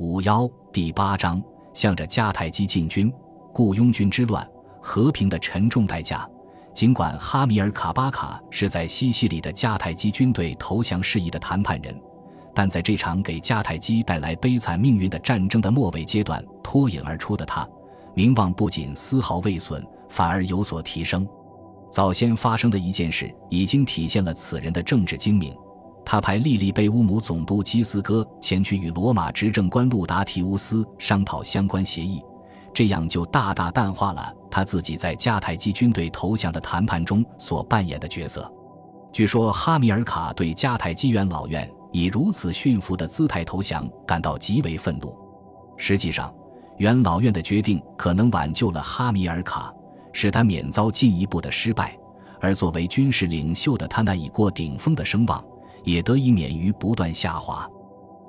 [0.00, 1.42] 五幺第八章，
[1.74, 3.12] 向着迦太基进军，
[3.52, 6.26] 雇佣军之乱，和平的沉重代价。
[6.72, 11.94] 尽管哈米尔卡巴卡是在西西里的迦太基军队投降事宜的谈判人，
[12.54, 17.68] 但在这场给迦太基带来悲惨命运的战争的末尾阶段脱颖而出的他，
[18.14, 21.28] 名望不仅丝毫未损，反而有所提升。
[21.90, 25.54] 早先发生的一件事已经体现了此人的政治精明。
[26.10, 32.20] 他派利利贝乌姆总督基斯哥前去与罗马执政官路达提乌斯商讨相关协议，
[32.74, 38.52] 这样就大大淡化了他自己在迦太基军队投降的谈判中所扮演的角色。
[39.12, 45.16] 据说哈米尔卡对迦太基元老院以如此驯服的姿态投降感到极为愤怒。
[45.76, 46.34] 实际上，
[46.78, 49.72] 元老院的决定可能挽救了哈米尔卡，
[50.12, 51.96] 使他免遭进一步的失败，
[52.40, 55.40] 而作为军事领袖的他那已过顶峰的声望。
[55.84, 57.68] 也得以免于不断下滑。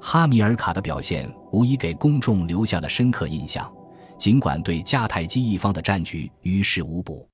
[0.00, 3.70] 哈米尔卡的表现无疑给公众留下了深刻印象，
[4.18, 7.28] 尽管对迦太基一方的战局于事无补。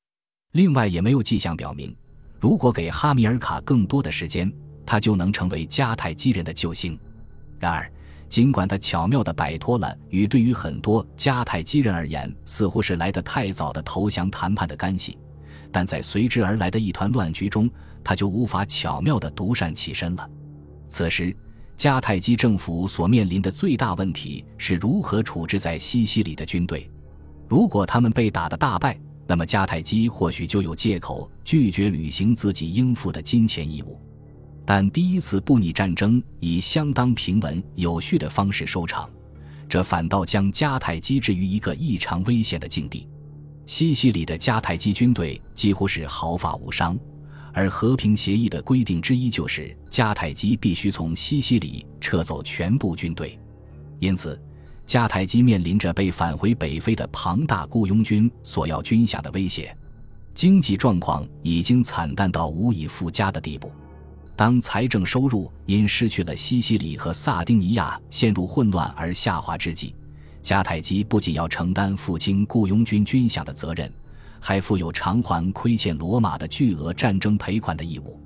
[0.53, 1.95] 另外，也没有迹象表明，
[2.41, 4.53] 如果给哈米尔卡更多的时间，
[4.85, 6.99] 他就能成为迦太基人的救星。
[7.59, 7.91] 然而，
[8.29, 15.17] 尽管他巧妙地摆脱了与对于很多迦太基人而言似乎是来得太早的投降谈判的干系。
[15.71, 17.71] 但在随之而来的一团乱局中，
[18.03, 20.31] 他就无法巧妙地独善其身了。
[20.89, 21.37] 此时，
[21.77, 26.91] 迦太基政府所面临的最大问题是如何处置在西西里的军队。
[27.49, 34.01] 如果他们被打得大败，那么迦太基或许就有借口拒绝履行自己应付的金钱义务。
[34.65, 39.09] 但第一次布匿战争以相当平稳有序的方式收场，
[39.69, 43.09] 这反倒将迦太基置于一个异常危险的境地。
[43.67, 46.97] 西西里的迦太基军队几乎是毫发无伤，
[47.53, 53.37] 而和平协议的规定之一就是迦太基必须从西西里撤走全部军队，
[53.99, 54.41] 因此，
[54.87, 59.77] 迦太基面临着被返回北非的庞大雇佣军索要军饷的威胁，
[60.33, 63.73] 经济状况已经惨淡到无以复加的地步。
[64.37, 69.93] 当财政收入因失去了西西里和萨丁尼亚陷入混乱而下滑之际，
[70.47, 73.93] 迦太基不仅要承担付清雇佣军军饷的责任，
[74.39, 78.21] 还负有偿还亏欠罗马的巨额战争赔款的义务。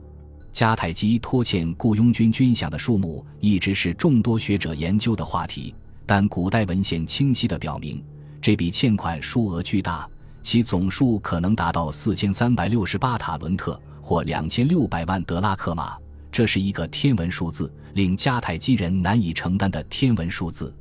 [0.52, 8.04] 迦太基拖欠雇佣军军饷的数目一直是众多学者研究的话题，但古代文献清晰地表明，
[8.42, 10.06] 这笔欠款数额巨大，
[10.42, 15.96] 其总数可能达到四千三百六十八塔伦特或两千六百万德拉克马，
[16.30, 20.76] 这是一个天文数字，令迦太基人难以承担的天文数字。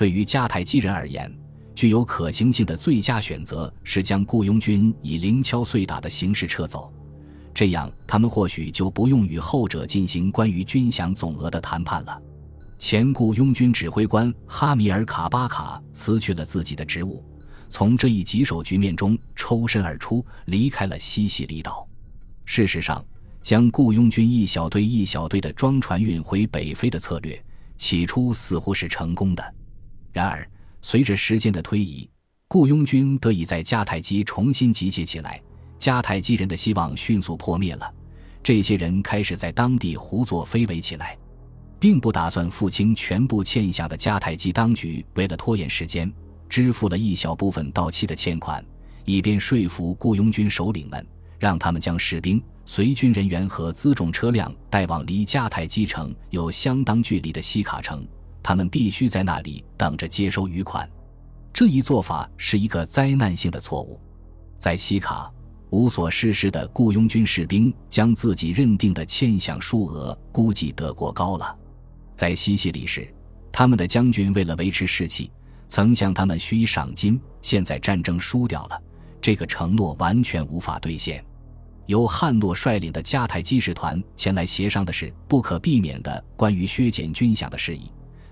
[0.00, 1.30] 对于迦太基人而言，
[1.74, 6.90] 具有可行性的最佳选择是将雇佣军以零敲碎打的形式撤走，
[7.52, 12.22] 这样他们或许就不用与后者进行关于军饷总额的谈判了。
[12.78, 17.22] 前雇佣军指挥官哈米尔卡巴卡辞去了自己的职务，
[17.68, 21.86] 从这一棘手局面中抽身而出，离开了西西里岛。
[22.46, 23.04] 事实上，
[23.42, 27.38] 将雇佣军一小队一小队的装船运回北非的策略，
[27.76, 29.54] 起初似乎是成功的。
[30.12, 30.48] 然而，
[30.82, 32.08] 随着时间的推移，
[32.48, 35.40] 雇佣军得以在迦太基重新集结起来，
[35.78, 37.94] 迦太基人的希望迅速破灭了。
[38.42, 41.16] 这些人开始在当地胡作非为起来，
[41.78, 46.12] 并不打算付清全部欠下的迦太基当局为了拖延时间，
[46.48, 48.64] 支付了一小部分到期的欠款，
[49.04, 51.06] 以便说服雇佣军首领们，
[51.38, 58.04] 让他们将士兵、随军人员和辎重车辆带往离迦太基城有相当距离的西卡城。
[58.42, 60.88] 他们必须在那里等着接收余款，
[61.52, 64.00] 这一做法是一个灾难性的错误。
[64.58, 65.32] 在西卡，
[65.70, 71.56] 无所事事的雇佣军士兵将自己认定的欠饷数额估计得过高了。
[72.16, 73.12] 在西西里时，
[73.52, 75.30] 他们的将军为了维持士气，
[75.68, 77.20] 曾向他们许以赏金。
[77.40, 78.82] 现在战争输掉了，
[79.20, 81.24] 这个承诺完全无法兑现。
[81.86, 87.90] 由汉诺率领的迦太基使团前来协商的是不可避免的关于削减军饷的事宜。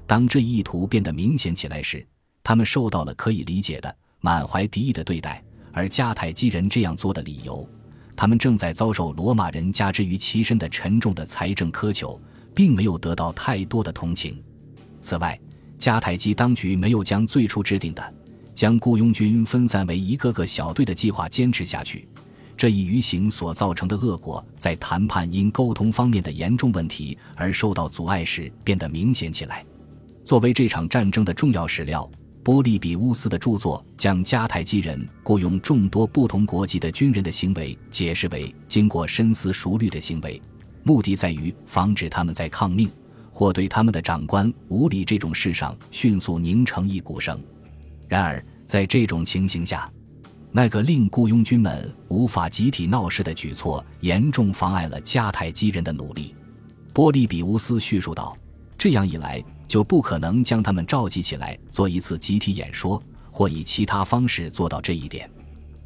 [0.08, 2.04] 当这一意图变得明显起来时，
[2.43, 5.44] 他们受到了可以理解的满怀敌意的对待。
[5.70, 7.69] 而迦太基人这样做的理由，
[8.16, 12.19] 他们正在遭受罗马人加之于其身的沉重的财政苛求，
[12.55, 14.43] 并没有得到太多的同情。
[15.02, 15.38] 此外，
[15.78, 18.14] 迦太基当局没有将最初制定的
[18.54, 22.08] 将雇佣军分散为一个个小队的计划坚持下去。
[22.56, 29.62] 这一愚行所造成的恶果，在谈判因沟通方面的严重问题而受到阻碍时变得明显起来。
[30.28, 32.06] 作为这场战争的重要史料，
[32.44, 40.38] 波利比乌斯的著作将迦太基人雇佣众多不同国籍的军人的行为解释为经过深思熟虑的行为，
[40.82, 42.90] 目的在于防止他们在抗命
[43.32, 47.42] 或对他们的长官无礼这种事上迅速拧成一股绳。
[48.06, 49.90] 然而，在这种情形下，
[50.52, 56.34] 那个令雇佣军们无法集体闹事的举措，严重妨碍了迦太基人的努力。
[56.92, 58.36] 波利比乌斯叙述道
[58.78, 63.02] ：“这样一来，就不可能将他们召集起来做一次集体演说，
[63.32, 65.28] 或以其他方式做到这一点。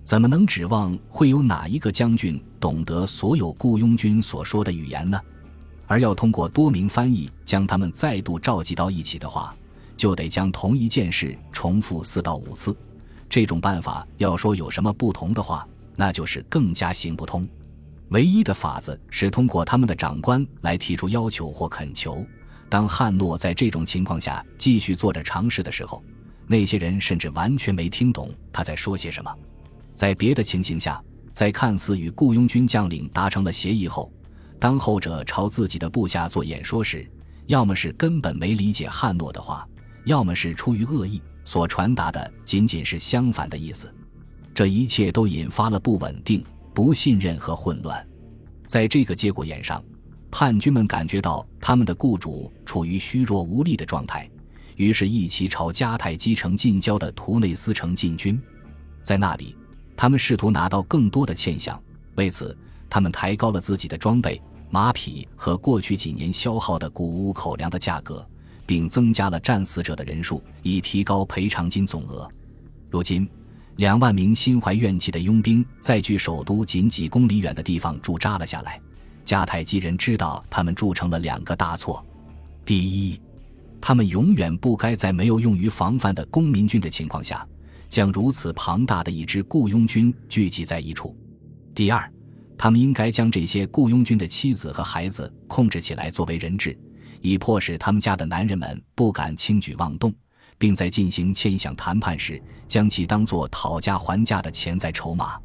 [0.05, 5.19] 怎么能指望会有哪一个将军懂得所有雇佣军所说的语言呢？
[5.87, 9.55] 而要通过多名翻译将他们再度召集到一起的话，
[9.97, 12.77] 就得将同一件事重复四到五次。
[13.29, 15.67] 这种办法要说有什么不同的话，
[15.97, 17.49] 那就是更加行不通。
[18.09, 22.23] 唯一的法子是通过他们的长官来提出要求或恳求。
[22.73, 26.03] 当汉诺在这种情况下继续做着尝试的时候，
[26.47, 29.31] 那些人甚至完全没听懂他在说些什么。
[29.95, 30.99] 在别的情形下，
[31.35, 34.11] 在看似与雇佣军将领达成了协议后，
[34.59, 37.07] 当后者朝自己的部下做演说时，
[37.45, 39.69] 要么是根本没理解汉诺的话，
[40.07, 43.95] 要么是出于恶意，所传达的仅仅是相反的意思。
[44.55, 46.43] 这一切都引发了不稳定。
[46.73, 48.03] 不信任和混乱，
[48.67, 49.85] 在这个节骨眼上，
[50.33, 54.29] 叛军们感觉到他们的雇主处于虚弱无力的状态，
[54.77, 58.41] 于是一起朝迦太基城近郊的图内斯城进军。
[59.03, 59.55] 在那里，
[59.95, 61.79] 他们试图拿到更多的欠饷，
[62.15, 62.57] 为此，
[62.89, 64.41] 他们抬高了自己的装备、
[64.71, 68.27] 马匹和过去几年消耗的谷物口粮的价格，
[68.65, 72.27] 并增加了战死者的人数，以提高赔偿金总额。
[72.91, 73.29] 如今。
[73.77, 78.79] 两万名心怀怨气的佣兵在距首都仅几公里远的地方驻扎了下来。
[79.25, 82.05] 迦太基人知道他们铸成了两个大错：
[82.65, 83.21] 第一，
[83.81, 87.47] 他们永远不该在没有用于防范的公民军的情况下，
[87.89, 91.15] 将如此庞大的一支雇佣军聚集在一处；
[91.75, 92.13] 第二，
[92.57, 96.79] 他们应该将这些雇佣军的妻子和孩子控制起来作为人质，
[97.21, 100.13] 以迫使他们家的男人们不敢轻举妄动。
[100.59, 105.37] 并在进行欠饷谈判时，将其当作讨价还价的潜在筹码。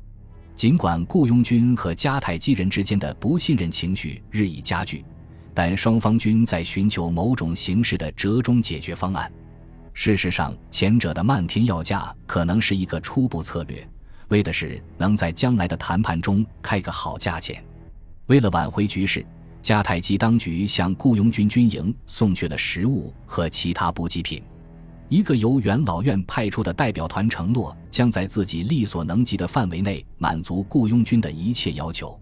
[0.57, 5.05] 尽管雇佣军和迦太基人之间的不信任情绪日益加剧，
[5.53, 9.31] 但双方均在寻求某种形式的折中解决方案。
[9.93, 13.87] 事实上，前者的漫天要价可能是一个初步策略，
[14.29, 17.63] 为的是能在将来的谈判中开个好价钱。
[18.25, 19.23] 为了挽回局势，
[19.61, 24.41] 迦太基当局向雇佣军军营送去了食物和其他补给品。
[25.09, 32.19] 一个由元老院派出的代表团承诺，将在自己力所能及的范围内满足雇佣军的一切要求。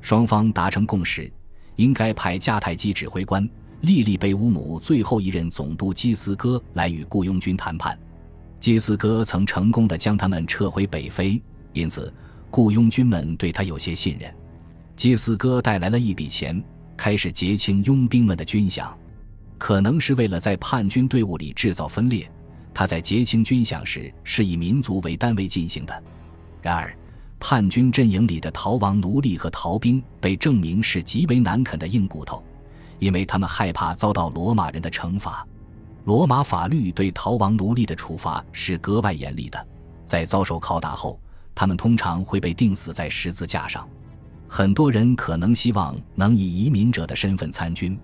[0.00, 1.30] 双方达成共识，
[1.76, 3.48] 应该派迦太基指挥官
[3.80, 7.98] 利利贝乌姆最后一任总督基斯哥来与雇佣军谈判。
[8.60, 11.42] 基斯哥曾成功的将他们撤回北非，
[11.72, 12.12] 因此
[12.50, 14.32] 雇佣军们对他有些信任。
[14.94, 16.62] 基斯哥带来了一笔钱，
[16.96, 18.92] 开始结清佣兵们的军饷。
[19.60, 22.26] 可能是为了在叛军队伍里制造分裂，
[22.72, 26.02] 他在结清军饷时是以民族为单位进行的。
[26.62, 26.96] 然而，
[27.38, 32.42] 叛军阵营里的逃亡奴隶和逃兵被证明是极为难啃的硬骨头，
[32.98, 35.46] 因为他们害怕遭到罗马人的惩罚。
[36.06, 39.66] 罗马法律对逃亡奴隶的处罚是格外严厉的，
[40.06, 41.20] 在遭受拷打后，
[41.54, 43.86] 他们通常会被钉死在十字架上。
[44.48, 48.00] 很多人可能希望能以移民者的身份参军。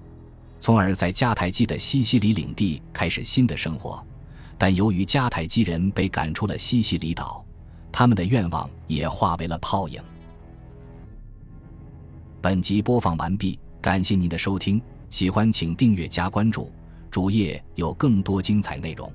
[0.59, 4.05] 从而在迦太基的西西里领地开始新的生活，
[4.59, 7.45] 但由于迦太基人被赶出了西西里岛，
[7.93, 10.03] 他们的愿望也化为了泡影。
[12.41, 14.81] 本集播放完毕，感谢您的收听，
[15.11, 16.71] 喜欢请订阅加关注，
[17.11, 19.13] 主页有更多精彩内容。